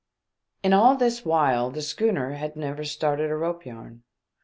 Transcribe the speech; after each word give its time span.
In 0.63 0.73
all 0.73 0.95
this 0.95 1.23
while 1.23 1.69
the 1.69 1.83
schooner 1.83 2.31
had 2.31 2.55
never 2.55 2.83
started 2.83 3.29
a 3.29 3.35
rope 3.35 3.67
yarn. 3.67 4.01